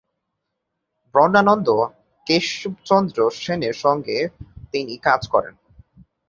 [1.15, 1.67] ব্রহ্মানন্দ
[2.27, 4.25] কেশবচন্দ্র সেনের সঙ্গেও
[4.73, 5.55] তিনি কাজ করেন।